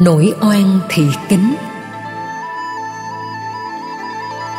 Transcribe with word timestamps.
nỗi 0.00 0.32
oan 0.40 0.80
thị 0.88 1.02
kính. 1.28 1.54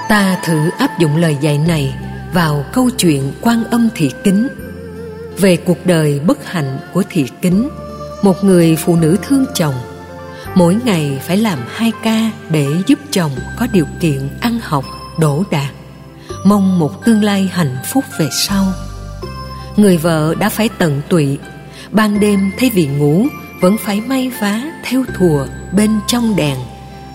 Ta 0.10 0.38
thử 0.44 0.70
áp 0.78 1.00
dụng 1.00 1.18
lời 1.18 1.38
dạy 1.42 1.58
này 1.58 1.96
vào 2.34 2.66
câu 2.74 2.90
chuyện 2.90 3.34
quan 3.42 3.64
âm 3.64 3.90
thị 3.96 4.12
kính. 4.24 4.48
Về 5.38 5.58
cuộc 5.58 5.86
đời 5.86 6.20
bất 6.20 6.46
hạnh 6.46 6.80
của 6.94 7.04
thị 7.10 7.26
kính, 7.42 7.70
một 8.22 8.44
người 8.44 8.76
phụ 8.76 8.96
nữ 8.96 9.18
thương 9.28 9.46
chồng, 9.54 9.76
mỗi 10.56 10.78
ngày 10.86 11.22
phải 11.28 11.38
làm 11.38 11.60
hai 11.68 11.92
ca 12.04 12.32
để 12.50 12.68
giúp 12.88 13.00
chồng 13.12 13.32
có 13.60 13.68
điều 13.74 13.86
kiện 14.00 14.30
ăn 14.42 14.60
học 14.64 14.86
đỗ 15.20 15.44
đạt 15.52 15.72
mong 16.44 16.80
một 16.80 17.06
tương 17.06 17.24
lai 17.24 17.50
hạnh 17.54 17.78
phúc 17.86 18.04
về 18.18 18.28
sau. 18.32 18.66
Người 19.78 19.98
vợ 19.98 20.36
đã 20.40 20.50
phải 20.50 20.70
tận 20.78 21.02
tụy, 21.10 21.38
ban 21.92 22.20
đêm 22.20 22.52
thay 22.58 22.70
vì 22.74 22.88
ngủ 22.88 23.26
vẫn 23.62 23.78
phải 23.78 24.02
may 24.02 24.32
vá 24.42 24.62
theo 24.84 25.04
thùa 25.18 25.46
bên 25.72 26.00
trong 26.08 26.36
đèn, 26.36 26.58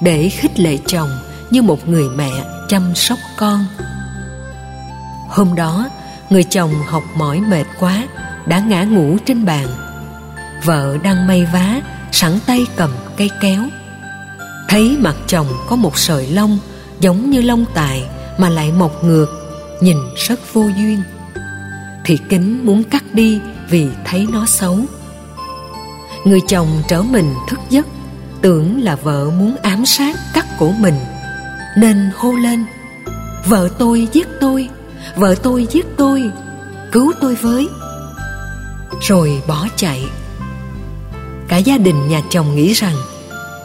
để 0.01 0.29
khích 0.29 0.61
lệ 0.61 0.79
chồng 0.87 1.09
như 1.51 1.63
một 1.63 1.89
người 1.89 2.09
mẹ 2.17 2.31
chăm 2.69 2.95
sóc 2.95 3.19
con. 3.37 3.67
Hôm 5.29 5.55
đó, 5.55 5.89
người 6.31 6.45
chồng 6.45 6.73
học 6.87 7.03
mỏi 7.17 7.41
mệt 7.41 7.65
quá, 7.81 8.07
đã 8.47 8.59
ngã 8.59 8.85
ngủ 8.85 9.17
trên 9.27 9.45
bàn. 9.45 9.67
Vợ 10.65 10.99
đang 11.03 11.27
may 11.27 11.47
vá, 11.53 11.81
sẵn 12.13 12.39
tay 12.47 12.67
cầm 12.77 12.91
cây 13.17 13.31
kéo. 13.41 13.63
Thấy 14.69 14.97
mặt 15.01 15.17
chồng 15.27 15.47
có 15.69 15.77
một 15.77 15.99
sợi 15.99 16.27
lông 16.27 16.59
giống 17.01 17.31
như 17.31 17.41
lông 17.43 17.65
tài 17.75 18.09
mà 18.39 18.49
lại 18.49 18.73
mọc 18.73 19.05
ngược, 19.05 19.27
nhìn 19.81 19.97
rất 20.17 20.55
vô 20.55 20.63
duyên. 20.63 21.03
Thì 22.05 22.19
kính 22.29 22.67
muốn 22.67 22.85
cắt 22.85 23.05
đi 23.13 23.41
vì 23.71 23.89
thấy 24.05 24.27
nó 24.33 24.47
xấu 24.47 24.79
người 26.27 26.41
chồng 26.49 26.83
trở 26.89 27.03
mình 27.03 27.35
thức 27.49 27.61
giấc, 27.71 27.87
tưởng 28.43 28.83
là 28.83 28.97
vợ 28.97 29.31
muốn 29.39 29.57
ám 29.63 29.87
sát 29.87 30.17
cắt 30.35 30.47
cổ 30.59 30.73
mình. 30.81 30.95
Nên 31.79 32.11
hô 32.17 32.33
lên, 32.33 32.65
vợ 33.45 33.69
tôi 33.79 34.09
giết 34.13 34.27
tôi, 34.41 34.69
vợ 35.17 35.35
tôi 35.43 35.67
giết 35.71 35.87
tôi, 35.97 36.31
cứu 36.93 37.13
tôi 37.21 37.35
với. 37.35 37.69
Rồi 39.01 39.43
bỏ 39.47 39.67
chạy. 39.77 40.05
Cả 41.49 41.57
gia 41.57 41.79
đình 41.79 42.09
nhà 42.09 42.21
chồng 42.31 42.57
nghĩ 42.57 42.73
rằng 42.73 42.95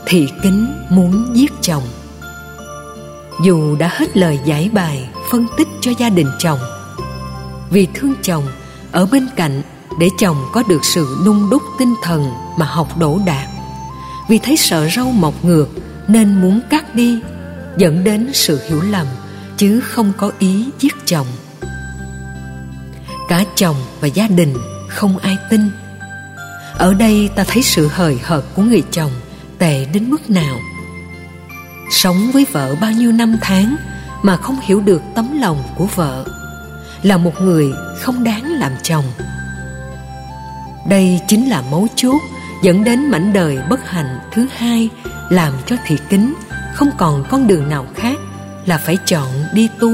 thị 0.06 0.28
kính 0.44 0.74
muốn 0.90 1.36
giết 1.36 1.52
chồng. 1.62 1.84
Dù 3.44 3.76
đã 3.76 3.90
hết 3.94 4.18
lời 4.18 4.40
giải 4.46 4.70
bài 4.74 5.10
phân 5.32 5.48
tích 5.58 5.68
cho 5.82 5.92
gia 5.98 6.10
đình 6.10 6.28
chồng, 6.40 6.60
vì 7.70 7.88
thương 7.94 8.14
chồng 8.22 8.44
ở 8.92 9.06
bên 9.06 9.28
cạnh 9.36 9.62
để 10.00 10.10
chồng 10.18 10.38
có 10.54 10.64
được 10.68 10.86
sự 10.86 11.18
nung 11.26 11.50
đúc 11.50 11.62
tinh 11.80 11.96
thần 12.04 12.32
mà 12.58 12.66
học 12.66 12.98
đổ 12.98 13.20
đạt 13.26 13.48
vì 14.32 14.38
thấy 14.38 14.58
sợ 14.58 14.88
râu 14.96 15.12
mọc 15.12 15.46
ngược 15.46 15.70
nên 16.08 16.42
muốn 16.42 16.62
cắt 16.70 16.96
đi, 16.96 17.20
dẫn 17.78 18.04
đến 18.04 18.30
sự 18.34 18.60
hiểu 18.68 18.82
lầm, 18.82 19.08
chứ 19.58 19.80
không 19.80 20.14
có 20.18 20.32
ý 20.40 20.66
giết 20.80 20.94
chồng. 21.06 21.28
Cả 23.30 23.44
chồng 23.56 23.76
và 24.00 24.08
gia 24.08 24.28
đình 24.28 24.54
không 24.88 25.18
ai 25.18 25.38
tin. 25.50 25.62
Ở 26.78 26.94
đây 26.94 27.30
ta 27.36 27.44
thấy 27.44 27.64
sự 27.64 27.88
hời 27.88 28.20
hợt 28.24 28.44
của 28.56 28.62
người 28.62 28.84
chồng 28.92 29.12
tệ 29.58 29.86
đến 29.94 30.10
mức 30.10 30.30
nào? 30.30 30.60
Sống 31.92 32.32
với 32.34 32.46
vợ 32.52 32.76
bao 32.82 32.92
nhiêu 32.92 33.12
năm 33.12 33.36
tháng 33.42 33.76
mà 34.24 34.38
không 34.38 34.58
hiểu 34.64 34.82
được 34.82 35.02
tấm 35.16 35.40
lòng 35.42 35.64
của 35.78 35.88
vợ 35.96 36.26
là 37.04 37.18
một 37.18 37.42
người 37.42 37.72
không 38.00 38.24
đáng 38.24 38.44
làm 38.44 38.72
chồng 38.84 39.06
đây 40.90 41.20
chính 41.28 41.50
là 41.50 41.64
mấu 41.72 41.88
chốt 41.96 42.22
dẫn 42.64 42.84
đến 42.84 43.12
mảnh 43.12 43.34
đời 43.34 43.58
bất 43.70 43.90
hạnh 43.90 44.20
thứ 44.32 44.48
hai, 44.56 44.90
làm 45.30 45.54
cho 45.66 45.76
thị 45.86 45.98
kính 46.10 46.34
không 46.74 46.90
còn 46.98 47.24
con 47.30 47.48
đường 47.48 47.70
nào 47.70 47.86
khác 47.96 48.18
là 48.66 48.78
phải 48.78 48.98
chọn 49.06 49.28
đi 49.54 49.70
tu. 49.80 49.92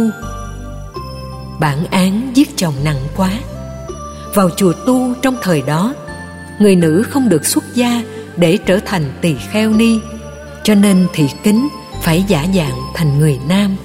Bản 1.59 1.85
án 1.85 2.31
giết 2.33 2.57
chồng 2.57 2.73
nặng 2.83 3.01
quá. 3.15 3.31
Vào 4.35 4.49
chùa 4.57 4.73
tu 4.73 5.13
trong 5.21 5.37
thời 5.41 5.61
đó, 5.61 5.93
người 6.59 6.75
nữ 6.75 7.03
không 7.09 7.29
được 7.29 7.45
xuất 7.45 7.63
gia 7.75 8.01
để 8.37 8.57
trở 8.65 8.79
thành 8.85 9.03
tỳ 9.21 9.35
kheo 9.51 9.73
ni, 9.73 9.99
cho 10.63 10.75
nên 10.75 11.07
thị 11.13 11.29
kính 11.43 11.67
phải 12.01 12.23
giả 12.27 12.45
dạng 12.55 12.77
thành 12.93 13.19
người 13.19 13.39
nam. 13.49 13.75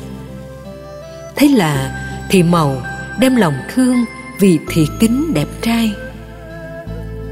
Thế 1.36 1.48
là 1.48 2.04
thị 2.30 2.42
màu 2.42 2.82
đem 3.20 3.36
lòng 3.36 3.54
thương 3.74 4.04
vì 4.40 4.58
thị 4.68 4.86
kính 5.00 5.34
đẹp 5.34 5.48
trai 5.62 5.92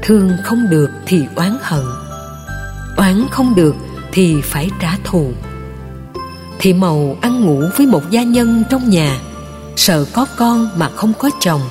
thương 0.01 0.31
không 0.43 0.69
được 0.69 0.89
thì 1.05 1.25
oán 1.35 1.57
hận. 1.61 1.85
Oán 2.97 3.25
không 3.31 3.55
được 3.55 3.75
thì 4.11 4.41
phải 4.41 4.69
trả 4.79 4.97
thù. 5.03 5.31
Thị 6.59 6.73
màu 6.73 7.17
ăn 7.21 7.45
ngủ 7.45 7.63
với 7.77 7.87
một 7.87 8.09
gia 8.09 8.23
nhân 8.23 8.63
trong 8.69 8.89
nhà, 8.89 9.19
sợ 9.75 10.05
có 10.13 10.25
con 10.37 10.69
mà 10.75 10.89
không 10.95 11.13
có 11.19 11.29
chồng, 11.39 11.61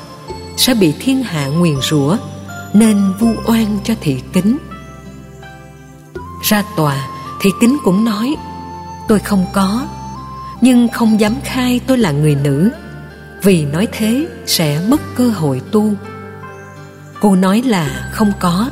sẽ 0.57 0.75
bị 0.75 0.95
thiên 1.01 1.23
hạ 1.23 1.47
nguyền 1.47 1.77
rủa, 1.91 2.17
nên 2.73 3.13
vu 3.19 3.29
oan 3.47 3.79
cho 3.85 3.95
thị 4.01 4.23
kính. 4.33 4.59
Ra 6.43 6.65
tòa, 6.77 7.09
thị 7.41 7.51
kính 7.61 7.79
cũng 7.85 8.05
nói, 8.05 8.37
tôi 9.09 9.19
không 9.19 9.47
có, 9.53 9.87
nhưng 10.61 10.89
không 10.89 11.21
dám 11.21 11.35
khai 11.45 11.81
tôi 11.87 11.99
là 11.99 12.11
người 12.11 12.35
nữ, 12.35 12.71
vì 13.43 13.65
nói 13.65 13.89
thế 13.93 14.27
sẽ 14.47 14.81
mất 14.89 15.01
cơ 15.17 15.29
hội 15.29 15.61
tu 15.73 15.95
cô 17.21 17.37
nói 17.37 17.63
là 17.63 18.09
không 18.13 18.33
có. 18.41 18.71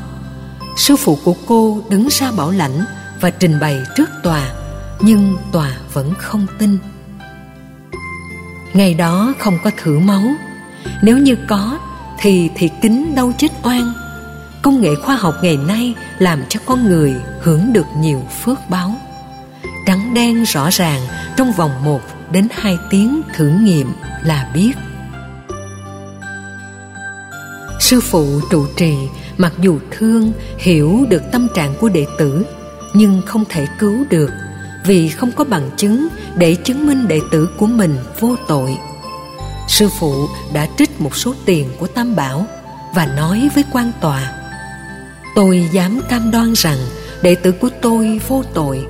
Sư 0.77 0.97
phụ 0.97 1.19
của 1.25 1.35
cô 1.47 1.83
đứng 1.91 2.09
ra 2.11 2.33
bảo 2.33 2.51
lãnh 2.51 2.85
và 3.21 3.31
trình 3.31 3.61
bày 3.61 3.81
trước 3.97 4.11
tòa, 4.23 4.43
nhưng 5.01 5.37
tòa 5.53 5.73
vẫn 5.93 6.15
không 6.19 6.47
tin. 6.59 6.79
Ngày 8.75 8.95
đó 8.95 9.35
không 9.39 9.59
có 9.65 9.71
thử 9.77 9.99
máu. 9.99 10.23
Nếu 11.03 11.19
như 11.19 11.37
có, 11.49 11.79
thì 12.19 12.51
thị 12.55 12.71
kính 12.83 13.15
đâu 13.15 13.33
chết 13.39 13.49
oan. 13.63 13.93
Công 14.63 14.81
nghệ 14.81 14.95
khoa 14.95 15.17
học 15.17 15.35
ngày 15.43 15.57
nay 15.57 15.95
làm 16.19 16.43
cho 16.49 16.61
con 16.67 16.85
người 16.85 17.15
hưởng 17.41 17.73
được 17.73 17.87
nhiều 17.99 18.23
phước 18.45 18.59
báo. 18.71 18.95
Trắng 19.87 20.15
đen 20.15 20.43
rõ 20.43 20.69
ràng 20.71 21.03
trong 21.37 21.53
vòng 21.53 21.85
một 21.85 22.01
đến 22.33 22.49
hai 22.53 22.79
tiếng 22.91 23.23
thử 23.35 23.49
nghiệm 23.49 23.93
là 24.25 24.51
biết 24.55 24.73
sư 27.89 28.01
phụ 28.01 28.41
trụ 28.51 28.67
trì, 28.77 28.95
mặc 29.39 29.53
dù 29.61 29.79
thương, 29.91 30.33
hiểu 30.59 31.07
được 31.09 31.23
tâm 31.33 31.49
trạng 31.55 31.75
của 31.81 31.89
đệ 31.89 32.07
tử, 32.19 32.45
nhưng 32.95 33.23
không 33.27 33.45
thể 33.49 33.67
cứu 33.79 34.05
được 34.11 34.31
vì 34.85 35.09
không 35.09 35.33
có 35.33 35.45
bằng 35.45 35.71
chứng 35.77 36.09
để 36.37 36.55
chứng 36.55 36.87
minh 36.87 37.09
đệ 37.09 37.21
tử 37.31 37.49
của 37.57 37.67
mình 37.67 37.97
vô 38.21 38.37
tội. 38.49 38.79
Sư 39.69 39.89
phụ 39.99 40.29
đã 40.53 40.67
trích 40.79 41.01
một 41.01 41.17
số 41.17 41.35
tiền 41.45 41.69
của 41.79 41.87
tam 41.87 42.17
bảo 42.17 42.47
và 42.95 43.07
nói 43.07 43.49
với 43.55 43.65
quan 43.73 43.93
tòa, 44.01 44.33
tôi 45.35 45.69
dám 45.73 46.01
cam 46.09 46.31
đoan 46.31 46.53
rằng 46.53 46.79
đệ 47.23 47.35
tử 47.35 47.53
của 47.53 47.71
tôi 47.81 48.21
vô 48.29 48.43
tội. 48.55 48.87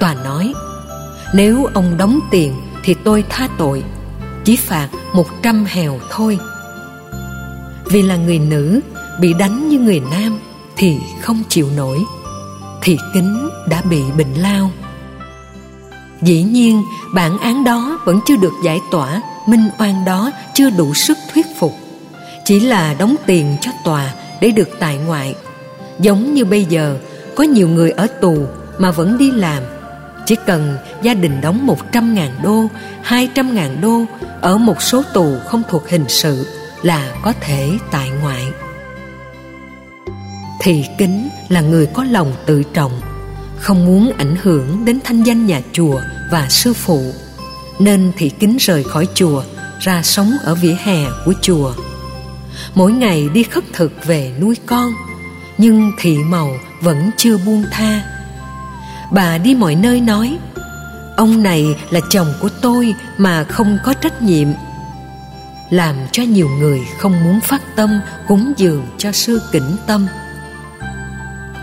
Tòa 0.00 0.14
nói, 0.14 0.52
nếu 1.34 1.64
ông 1.74 1.96
đóng 1.96 2.20
tiền 2.30 2.54
thì 2.84 2.94
tôi 3.04 3.24
tha 3.28 3.48
tội, 3.58 3.82
chỉ 4.44 4.56
phạt 4.56 4.88
một 5.14 5.26
trăm 5.42 5.64
hèo 5.64 6.00
thôi 6.10 6.38
vì 7.94 8.02
là 8.02 8.16
người 8.16 8.38
nữ 8.38 8.80
bị 9.20 9.34
đánh 9.34 9.68
như 9.68 9.78
người 9.78 10.02
nam 10.10 10.38
thì 10.76 10.96
không 11.22 11.42
chịu 11.48 11.68
nổi 11.76 11.98
thì 12.82 12.96
kính 13.14 13.48
đã 13.68 13.82
bị 13.90 14.02
bệnh 14.18 14.34
lao. 14.34 14.70
Dĩ 16.22 16.42
nhiên 16.42 16.82
bản 17.14 17.38
án 17.38 17.64
đó 17.64 18.00
vẫn 18.04 18.20
chưa 18.26 18.36
được 18.36 18.52
giải 18.64 18.80
tỏa 18.90 19.22
minh 19.46 19.68
oan 19.78 20.04
đó 20.04 20.30
chưa 20.54 20.70
đủ 20.70 20.94
sức 20.94 21.18
thuyết 21.34 21.46
phục. 21.58 21.72
Chỉ 22.44 22.60
là 22.60 22.94
đóng 22.98 23.16
tiền 23.26 23.56
cho 23.60 23.70
tòa 23.84 24.14
để 24.40 24.50
được 24.50 24.68
tại 24.78 24.96
ngoại. 24.96 25.34
Giống 25.98 26.34
như 26.34 26.44
bây 26.44 26.64
giờ 26.64 26.98
có 27.36 27.44
nhiều 27.44 27.68
người 27.68 27.90
ở 27.90 28.06
tù 28.06 28.46
mà 28.78 28.90
vẫn 28.90 29.18
đi 29.18 29.30
làm. 29.30 29.62
Chỉ 30.26 30.36
cần 30.46 30.76
gia 31.02 31.14
đình 31.14 31.40
đóng 31.40 31.66
một 31.66 31.92
trăm 31.92 32.14
ngàn 32.14 32.30
đô, 32.42 32.66
hai 33.02 33.28
trăm 33.34 33.54
ngàn 33.54 33.80
đô 33.80 34.04
ở 34.40 34.58
một 34.58 34.82
số 34.82 35.02
tù 35.12 35.36
không 35.46 35.62
thuộc 35.68 35.88
hình 35.88 36.04
sự 36.08 36.46
là 36.84 37.14
có 37.22 37.32
thể 37.40 37.78
tại 37.90 38.10
ngoại. 38.22 38.44
Thị 40.60 40.84
kính 40.98 41.28
là 41.48 41.60
người 41.60 41.86
có 41.86 42.04
lòng 42.04 42.32
tự 42.46 42.62
trọng, 42.62 43.00
không 43.58 43.86
muốn 43.86 44.12
ảnh 44.18 44.36
hưởng 44.42 44.84
đến 44.84 44.98
thanh 45.04 45.22
danh 45.22 45.46
nhà 45.46 45.60
chùa 45.72 46.00
và 46.30 46.48
sư 46.48 46.72
phụ, 46.72 47.12
nên 47.78 48.12
thị 48.16 48.30
kính 48.38 48.56
rời 48.56 48.84
khỏi 48.84 49.08
chùa 49.14 49.42
ra 49.80 50.02
sống 50.02 50.32
ở 50.44 50.54
vỉa 50.54 50.76
hè 50.84 51.04
của 51.24 51.32
chùa. 51.42 51.72
Mỗi 52.74 52.92
ngày 52.92 53.28
đi 53.34 53.42
khất 53.42 53.64
thực 53.72 54.06
về 54.06 54.32
nuôi 54.40 54.56
con, 54.66 54.92
nhưng 55.58 55.92
thị 55.98 56.18
màu 56.18 56.50
vẫn 56.80 57.10
chưa 57.16 57.38
buông 57.38 57.64
tha. 57.70 58.02
Bà 59.12 59.38
đi 59.38 59.54
mọi 59.54 59.74
nơi 59.74 60.00
nói, 60.00 60.38
ông 61.16 61.42
này 61.42 61.76
là 61.90 62.00
chồng 62.10 62.34
của 62.40 62.48
tôi 62.62 62.94
mà 63.18 63.44
không 63.44 63.78
có 63.84 63.94
trách 63.94 64.22
nhiệm 64.22 64.48
làm 65.70 65.96
cho 66.12 66.22
nhiều 66.22 66.48
người 66.58 66.80
không 66.98 67.24
muốn 67.24 67.40
phát 67.40 67.62
tâm, 67.76 68.00
cúng 68.28 68.52
dường 68.56 68.86
cho 68.98 69.12
sư 69.12 69.40
kỉnh 69.52 69.76
tâm. 69.86 70.06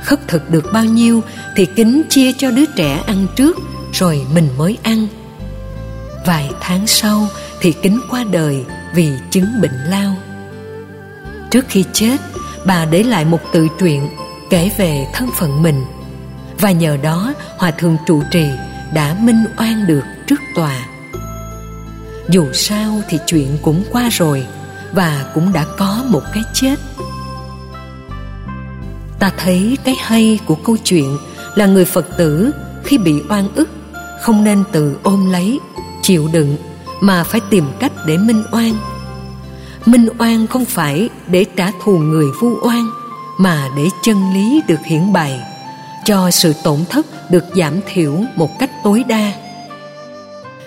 Khất 0.04 0.28
thực 0.28 0.50
được 0.50 0.66
bao 0.74 0.86
nhiêu 0.86 1.22
thì 1.56 1.66
kính 1.76 2.02
chia 2.10 2.32
cho 2.38 2.52
đứa 2.52 2.66
trẻ 2.66 3.04
ăn 3.08 3.28
trước, 3.36 3.58
rồi 3.94 4.26
mình 4.34 4.50
mới 4.58 4.78
ăn. 4.84 5.08
Vài 6.26 6.50
tháng 6.62 6.88
sau 6.88 7.28
thì 7.62 7.74
kính 7.82 8.00
qua 8.10 8.24
đời 8.24 8.66
vì 8.94 9.12
chứng 9.32 9.62
bệnh 9.62 9.76
lao. 9.90 10.16
Trước 11.52 11.66
khi 11.70 11.86
chết, 11.94 12.18
bà 12.66 12.86
để 12.86 13.04
lại 13.04 13.26
một 13.26 13.40
tự 13.54 13.68
truyện 13.80 14.10
kể 14.50 14.72
về 14.78 15.08
thân 15.14 15.30
phận 15.38 15.64
mình. 15.64 15.86
Và 16.60 16.72
nhờ 16.72 16.98
đó, 16.98 17.34
hòa 17.58 17.72
thượng 17.72 17.98
trụ 18.08 18.24
trì 18.32 18.46
đã 18.94 19.16
minh 19.20 19.46
oan 19.58 19.88
được 19.88 20.04
trước 20.28 20.42
tòa 20.56 20.86
dù 22.32 22.54
sao 22.54 23.02
thì 23.10 23.20
chuyện 23.28 23.58
cũng 23.62 23.84
qua 23.92 24.10
rồi, 24.12 24.46
và 24.92 25.26
cũng 25.34 25.54
đã 25.54 25.66
có 25.78 26.04
một 26.08 26.22
cái 26.34 26.44
chết. 26.54 26.76
Ta 29.20 29.32
thấy 29.38 29.78
cái 29.84 29.96
hay 30.00 30.40
của 30.46 30.56
câu 30.56 30.78
chuyện 30.78 31.18
là 31.56 31.66
người 31.66 31.86
phật 31.86 32.06
tử 32.18 32.52
khi 32.84 32.98
bị 32.98 33.22
oan 33.30 33.48
ức, 33.56 33.70
không 34.22 34.44
nên 34.44 34.64
tự 34.72 34.98
ôm 35.04 35.32
lấy, 35.32 35.60
chịu 36.02 36.30
đựng, 36.34 36.58
mà 37.02 37.24
phải 37.24 37.42
tìm 37.50 37.66
cách 37.80 37.92
để 38.06 38.18
minh 38.18 38.44
oan. 38.52 38.74
Minh 39.86 40.08
oan 40.20 40.48
không 40.48 40.66
phải 40.66 41.10
để 41.28 41.46
trả 41.56 41.72
thù 41.84 41.98
người 41.98 42.26
vu 42.42 42.60
oan, 42.64 42.90
mà 43.38 43.70
để 43.78 43.90
chân 44.04 44.34
lý 44.34 44.62
được 44.68 44.80
hiển 44.86 45.14
bày, 45.14 45.40
cho 46.06 46.32
sự 46.32 46.54
tổn 46.64 46.80
thất 46.90 47.32
được 47.32 47.44
giảm 47.56 47.80
thiểu 47.94 48.20
một 48.36 48.60
cách 48.60 48.72
tối 48.84 49.04
đa 49.08 49.32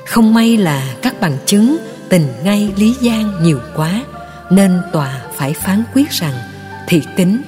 không 0.07 0.35
may 0.35 0.57
là 0.57 0.95
các 1.03 1.21
bằng 1.21 1.37
chứng 1.47 1.77
tình 2.09 2.27
ngay 2.45 2.73
lý 2.77 2.97
gian 3.01 3.43
nhiều 3.43 3.61
quá, 3.77 4.05
nên 4.51 4.81
tòa 4.93 5.23
phải 5.37 5.53
phán 5.53 5.83
quyết 5.95 6.11
rằng 6.11 6.35
thị 6.89 7.03
tính 7.17 7.43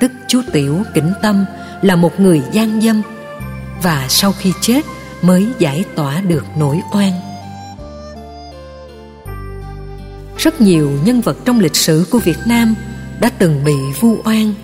tức 0.00 0.12
chú 0.28 0.42
tiểu 0.52 0.82
kỉnh 0.94 1.12
tâm, 1.22 1.44
là 1.82 1.96
một 1.96 2.20
người 2.20 2.42
gian 2.52 2.80
dâm 2.80 3.02
và 3.82 4.06
sau 4.08 4.32
khi 4.32 4.52
chết 4.60 4.84
mới 5.22 5.46
giải 5.58 5.84
tỏa 5.94 6.20
được 6.20 6.44
nỗi 6.56 6.80
oan 6.92 7.12
rất 10.38 10.60
nhiều 10.60 10.90
nhân 11.04 11.20
vật 11.20 11.36
trong 11.44 11.60
lịch 11.60 11.76
sử 11.76 12.06
của 12.10 12.18
Việt 12.18 12.38
Nam 12.46 12.74
đã 13.20 13.30
từng 13.38 13.64
bị 13.64 13.76
vu 14.00 14.16
oan 14.24 14.54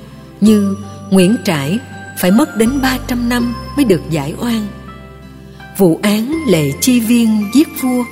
như 0.41 0.77
Nguyễn 1.11 1.37
Trãi 1.45 1.79
phải 2.19 2.31
mất 2.31 2.57
đến 2.57 2.81
300 2.83 3.29
năm 3.29 3.55
mới 3.77 3.85
được 3.85 4.01
giải 4.11 4.35
oan. 4.41 4.67
Vụ 5.77 6.01
án 6.03 6.45
Lệ 6.49 6.73
Chi 6.81 7.01
Viên 7.01 7.51
giết 7.55 7.69
vua 7.83 8.05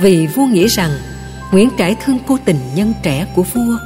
vì 0.00 0.26
vua 0.26 0.46
nghĩ 0.46 0.66
rằng 0.66 0.90
Nguyễn 1.52 1.70
Trãi 1.78 1.96
thương 2.04 2.18
cô 2.26 2.38
tình 2.44 2.60
nhân 2.74 2.94
trẻ 3.02 3.26
của 3.34 3.42
vua. 3.42 3.76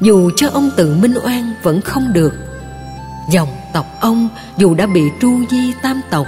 Dù 0.00 0.30
cho 0.36 0.48
ông 0.48 0.70
tự 0.76 0.94
minh 0.94 1.14
oan 1.24 1.54
vẫn 1.62 1.80
không 1.80 2.12
được. 2.12 2.34
Dòng 3.30 3.48
tộc 3.72 3.86
ông 4.00 4.28
dù 4.56 4.74
đã 4.74 4.86
bị 4.86 5.02
tru 5.20 5.46
di 5.50 5.72
tam 5.82 6.00
tộc 6.10 6.26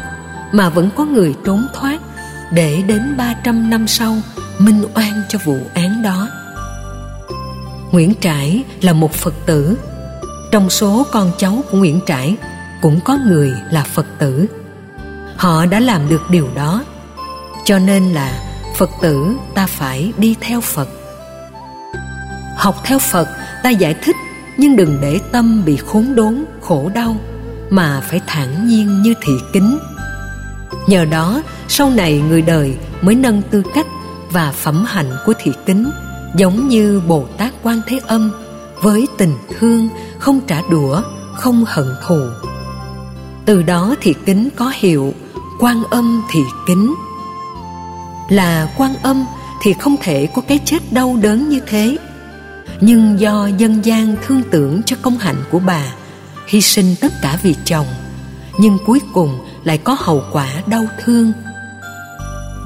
mà 0.52 0.68
vẫn 0.68 0.90
có 0.96 1.04
người 1.04 1.34
trốn 1.44 1.66
thoát 1.74 2.00
để 2.52 2.82
đến 2.86 3.16
300 3.16 3.70
năm 3.70 3.86
sau 3.86 4.16
minh 4.58 4.84
oan 4.94 5.22
cho 5.28 5.38
vụ 5.44 5.58
án 5.74 6.02
đó. 6.02 6.28
Nguyễn 7.92 8.14
Trãi 8.20 8.64
là 8.80 8.92
một 8.92 9.12
Phật 9.12 9.34
tử. 9.46 9.78
Trong 10.50 10.70
số 10.70 11.06
con 11.12 11.32
cháu 11.38 11.62
của 11.70 11.78
Nguyễn 11.78 12.00
Trãi 12.06 12.36
cũng 12.82 13.00
có 13.04 13.18
người 13.26 13.52
là 13.70 13.84
Phật 13.84 14.06
tử. 14.18 14.46
Họ 15.42 15.66
đã 15.66 15.80
làm 15.80 16.08
được 16.08 16.30
điều 16.30 16.48
đó. 16.54 16.84
Cho 17.64 17.78
nên 17.78 18.04
là 18.04 18.42
Phật 18.76 18.90
tử 19.00 19.36
ta 19.54 19.66
phải 19.66 20.12
đi 20.16 20.36
theo 20.40 20.60
Phật. 20.60 20.88
Học 22.56 22.76
theo 22.84 22.98
Phật 22.98 23.28
ta 23.62 23.70
giải 23.70 23.94
thích 23.94 24.16
nhưng 24.58 24.76
đừng 24.76 24.98
để 25.02 25.18
tâm 25.32 25.62
bị 25.64 25.76
khốn 25.76 26.14
đốn, 26.14 26.44
khổ 26.60 26.90
đau 26.94 27.16
mà 27.70 28.00
phải 28.00 28.20
thản 28.26 28.68
nhiên 28.68 29.02
như 29.02 29.14
thị 29.22 29.32
kính. 29.52 29.78
Nhờ 30.86 31.04
đó, 31.04 31.42
sau 31.68 31.90
này 31.90 32.22
người 32.28 32.42
đời 32.42 32.76
mới 33.00 33.14
nâng 33.14 33.42
tư 33.42 33.62
cách 33.74 33.86
và 34.30 34.52
phẩm 34.52 34.84
hạnh 34.84 35.10
của 35.26 35.32
thị 35.38 35.52
kính 35.66 35.90
giống 36.36 36.68
như 36.68 37.02
Bồ 37.08 37.26
Tát 37.38 37.52
Quan 37.62 37.80
Thế 37.86 38.00
Âm 38.06 38.32
với 38.82 39.08
tình 39.18 39.34
thương 39.58 39.88
không 40.18 40.40
trả 40.46 40.62
đũa, 40.70 41.02
không 41.34 41.64
hận 41.66 41.86
thù. 42.06 42.20
Từ 43.44 43.62
đó 43.62 43.94
thị 44.00 44.14
kính 44.26 44.48
có 44.56 44.72
hiệu 44.74 45.14
quan 45.62 45.84
âm 45.90 46.22
thì 46.30 46.40
kính. 46.66 46.94
Là 48.28 48.68
quan 48.76 48.94
âm 49.02 49.26
thì 49.62 49.72
không 49.72 49.96
thể 50.00 50.28
có 50.34 50.42
cái 50.48 50.58
chết 50.64 50.92
đau 50.92 51.16
đớn 51.22 51.48
như 51.48 51.60
thế. 51.66 51.96
Nhưng 52.80 53.20
do 53.20 53.46
dân 53.46 53.84
gian 53.84 54.16
thương 54.26 54.42
tưởng 54.50 54.82
cho 54.82 54.96
công 55.02 55.18
hạnh 55.18 55.44
của 55.50 55.58
bà, 55.58 55.82
hy 56.46 56.60
sinh 56.60 56.94
tất 57.00 57.12
cả 57.22 57.38
vì 57.42 57.54
chồng, 57.64 57.86
nhưng 58.58 58.78
cuối 58.86 59.00
cùng 59.12 59.38
lại 59.64 59.78
có 59.78 59.96
hậu 59.98 60.22
quả 60.32 60.48
đau 60.66 60.84
thương. 61.04 61.32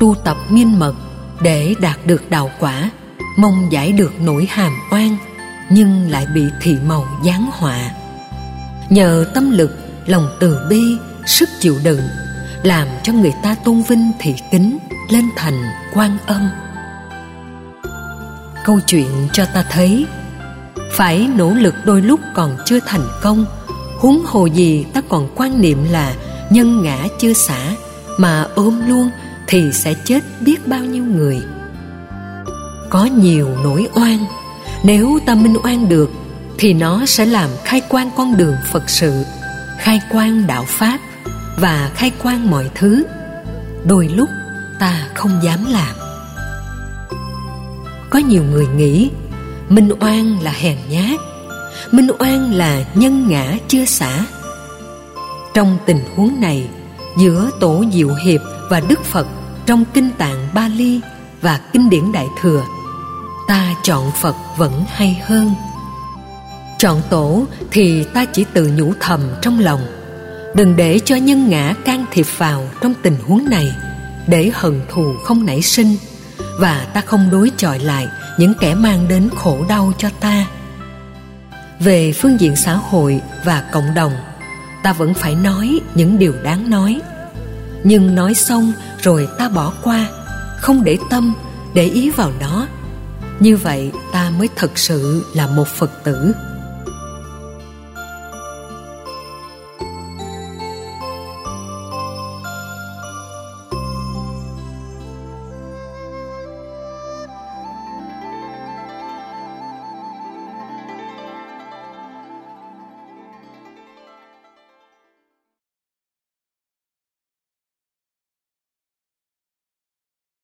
Tu 0.00 0.14
tập 0.25 0.37
miên 0.50 0.78
mật 0.78 0.94
để 1.40 1.75
đạt 1.81 2.06
được 2.06 2.31
đạo 2.31 2.50
quả 2.60 2.90
mong 3.38 3.72
giải 3.72 3.93
được 3.93 4.12
nỗi 4.20 4.46
hàm 4.50 4.72
oan 4.90 5.16
nhưng 5.70 6.10
lại 6.10 6.26
bị 6.34 6.43
thị 6.62 6.76
màu 6.87 7.04
giáng 7.25 7.50
họa 7.52 7.90
nhờ 8.90 9.26
tâm 9.34 9.50
lực 9.50 9.78
lòng 10.06 10.28
từ 10.40 10.58
bi 10.70 10.98
sức 11.26 11.48
chịu 11.60 11.76
đựng 11.84 12.00
làm 12.67 12.89
cho 13.03 13.13
người 13.13 13.33
ta 13.43 13.55
tôn 13.65 13.83
vinh 13.83 14.13
thị 14.19 14.35
kính, 14.51 14.79
lên 15.09 15.25
thành 15.37 15.65
quan 15.95 16.19
âm. 16.27 16.49
Câu 18.65 18.81
chuyện 18.87 19.29
cho 19.33 19.45
ta 19.55 19.65
thấy, 19.71 20.07
phải 20.93 21.29
nỗ 21.37 21.51
lực 21.51 21.75
đôi 21.85 22.03
lúc 22.03 22.21
còn 22.35 22.57
chưa 22.65 22.81
thành 22.87 23.09
công, 23.23 23.47
huống 23.99 24.23
hồ 24.27 24.47
gì 24.47 24.85
ta 24.95 25.01
còn 25.09 25.29
quan 25.37 25.61
niệm 25.61 25.79
là 25.91 26.15
nhân 26.51 26.83
ngã 26.83 26.99
chưa 27.19 27.33
xả, 27.33 27.73
mà 28.19 28.47
ôm 28.55 28.89
luôn 28.89 29.11
thì 29.47 29.73
sẽ 29.73 29.95
chết 30.05 30.21
biết 30.41 30.69
bao 30.69 30.85
nhiêu 30.85 31.05
người. 31.05 31.43
Có 32.91 33.05
nhiều 33.05 33.49
nỗi 33.65 33.89
oan, 33.95 34.19
nếu 34.83 35.19
ta 35.27 35.35
minh 35.35 35.57
oan 35.65 35.89
được 35.89 36.11
thì 36.59 36.73
nó 36.73 37.07
sẽ 37.07 37.27
làm 37.27 37.51
khai 37.65 37.81
quang 37.81 38.11
con 38.17 38.37
đường 38.37 38.57
phật 38.73 38.91
sự, 38.91 39.25
khai 39.79 40.01
quang 40.11 40.47
đạo 40.47 40.65
pháp 40.69 40.99
và 41.56 41.91
khai 41.94 42.12
quang 42.23 42.50
mọi 42.50 42.70
thứ. 42.75 43.05
Đôi 43.85 44.08
lúc 44.08 44.29
ta 44.81 45.08
không 45.14 45.41
dám 45.43 45.64
làm. 45.70 45.97
Có 48.10 48.19
nhiều 48.19 48.43
người 48.43 48.67
nghĩ, 48.67 49.10
minh 49.69 49.89
oan 50.01 50.39
là 50.43 50.51
hèn 50.51 50.77
nhát, 50.91 51.20
minh 51.93 52.08
oan 52.19 52.53
là 52.53 52.84
nhân 52.94 53.29
ngã 53.29 53.56
chưa 53.69 53.84
xả. 53.84 54.27
Trong 55.55 55.79
tình 55.86 56.01
huống 56.17 56.41
này, 56.41 56.69
giữa 57.19 57.51
tổ 57.60 57.84
diệu 57.93 58.15
hiệp 58.25 58.41
và 58.70 58.81
đức 58.81 59.05
phật 59.05 59.27
trong 59.67 59.84
kinh 59.94 60.10
tạng 60.19 60.48
bali 60.55 61.01
và 61.43 61.60
kinh 61.72 61.91
điển 61.91 62.13
đại 62.13 62.27
thừa, 62.41 62.63
ta 63.48 63.75
chọn 63.82 64.10
phật 64.20 64.34
vẫn 64.56 64.84
hay 64.89 65.22
hơn. 65.27 65.55
Chọn 66.79 67.03
tổ 67.10 67.44
thì 67.70 68.05
ta 68.05 68.25
chỉ 68.25 68.44
tự 68.53 68.70
nhủ 68.77 68.93
thầm 69.01 69.20
trong 69.43 69.60
lòng 69.60 69.81
đừng 70.56 70.77
để 70.77 71.01
cho 71.05 71.17
nhân 71.17 71.48
ngã 71.48 71.75
can 71.84 72.05
thiệp 72.13 72.27
vào 72.39 72.69
trong 72.81 72.94
tình 73.03 73.17
huống 73.27 73.51
này. 73.51 73.77
Để 74.27 74.51
hận 74.55 74.81
thù 74.91 75.15
không 75.25 75.46
nảy 75.46 75.63
sinh. 75.63 75.96
Và 76.58 76.86
ta 76.94 77.01
không 77.01 77.31
đối 77.31 77.51
chọi 77.56 77.79
lại 77.79 78.08
những 78.39 78.53
kẻ 78.60 78.75
mang 78.75 79.08
đến 79.08 79.29
khổ 79.36 79.65
đau 79.69 79.93
cho 79.98 80.08
ta. 80.20 80.46
Về 81.81 82.13
phương 82.13 82.41
diện 82.41 82.56
xã 82.56 82.75
hội 82.75 83.20
và 83.44 83.65
cộng 83.72 83.94
đồng, 83.94 84.13
ta 84.82 84.93
vẫn 84.93 85.15
phải 85.15 85.34
nói 85.34 85.81
những 85.94 86.19
điều 86.19 86.32
đáng 86.43 86.70
nói. 86.70 87.01
Nhưng 87.84 88.15
nói 88.15 88.34
xong 88.34 88.72
rồi 89.03 89.29
ta 89.39 89.48
bỏ 89.48 89.72
qua, 89.82 90.08
không 90.60 90.84
để 90.84 90.98
tâm, 91.10 91.34
để 91.75 91.84
ý 91.84 92.10
vào 92.10 92.32
nó. 92.41 92.67
Như 93.41 93.56
vậy 93.56 93.93
ta 94.13 94.31
mới 94.39 94.48
thật 94.56 94.79
sự 94.79 95.25
là 95.34 95.46
một 95.46 95.69
phật 95.69 96.05
tử. 96.05 96.32